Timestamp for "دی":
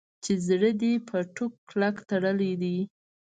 2.61-2.77